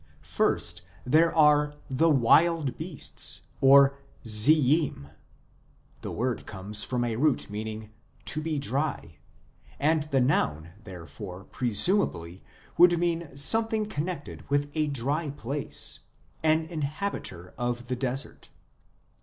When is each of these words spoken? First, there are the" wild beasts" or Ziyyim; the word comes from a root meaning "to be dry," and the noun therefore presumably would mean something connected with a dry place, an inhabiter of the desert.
First, 0.33 0.81
there 1.05 1.31
are 1.37 1.75
the" 1.87 2.09
wild 2.25 2.75
beasts" 2.75 3.43
or 3.71 3.99
Ziyyim; 4.25 5.11
the 6.01 6.09
word 6.11 6.47
comes 6.47 6.81
from 6.81 7.03
a 7.03 7.17
root 7.17 7.51
meaning 7.51 7.91
"to 8.25 8.41
be 8.41 8.57
dry," 8.57 9.19
and 9.79 10.01
the 10.09 10.19
noun 10.19 10.71
therefore 10.85 11.43
presumably 11.43 12.41
would 12.79 12.97
mean 12.97 13.37
something 13.37 13.85
connected 13.85 14.41
with 14.49 14.71
a 14.73 14.87
dry 14.87 15.29
place, 15.29 15.99
an 16.41 16.65
inhabiter 16.67 17.53
of 17.55 17.87
the 17.87 17.95
desert. 17.95 18.49